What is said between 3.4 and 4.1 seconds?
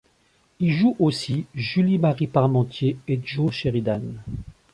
Sheridan.